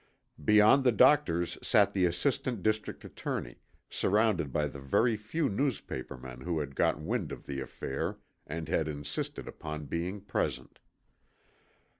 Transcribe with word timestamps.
Beyond 0.43 0.83
the 0.83 0.91
doctors 0.91 1.59
sat 1.61 1.93
the 1.93 2.07
assistant 2.07 2.63
district 2.63 3.05
attorney, 3.05 3.57
surrounded 3.87 4.51
by 4.51 4.67
the 4.67 4.79
very 4.79 5.15
few 5.15 5.47
newspapermen 5.47 6.41
who 6.41 6.57
had 6.59 6.75
got 6.75 6.99
wind 6.99 7.31
of 7.31 7.45
the 7.45 7.61
affair 7.61 8.17
and 8.47 8.67
had 8.67 8.87
insisted 8.87 9.47
upon 9.47 9.85
being 9.85 10.19
present. 10.19 10.79